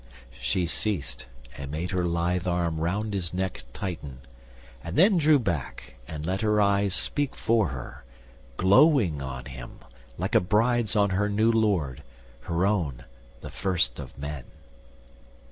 She 0.41 0.65
ceased, 0.65 1.27
and 1.55 1.69
made 1.69 1.91
her 1.91 2.03
lithe 2.05 2.47
arm 2.47 2.79
round 2.79 3.13
his 3.13 3.35
neck 3.35 3.65
Tighten, 3.71 4.21
and 4.83 4.95
then 4.95 5.17
drew 5.17 5.37
back, 5.37 5.93
and 6.07 6.25
let 6.25 6.41
her 6.41 6.59
eyes 6.59 6.95
Speak 6.95 7.35
for 7.35 7.67
her, 7.67 8.03
glowing 8.57 9.21
on 9.21 9.45
him, 9.45 9.77
like 10.17 10.33
a 10.33 10.39
bride's 10.39 10.95
On 10.95 11.11
her 11.11 11.29
new 11.29 11.51
lord, 11.51 12.01
her 12.45 12.65
own, 12.65 13.05
the 13.41 13.51
first 13.51 13.99
of 13.99 14.17
men. 14.17 14.45